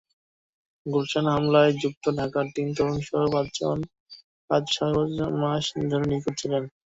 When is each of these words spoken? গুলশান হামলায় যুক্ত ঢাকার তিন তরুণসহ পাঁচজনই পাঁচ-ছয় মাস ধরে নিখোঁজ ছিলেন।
গুলশান 0.85 1.25
হামলায় 1.27 1.71
যুক্ত 1.81 2.03
ঢাকার 2.17 2.45
তিন 2.55 2.67
তরুণসহ 2.77 3.21
পাঁচজনই 3.33 3.85
পাঁচ-ছয় 4.49 4.93
মাস 5.41 5.65
ধরে 5.91 6.05
নিখোঁজ 6.11 6.35
ছিলেন। 6.41 6.63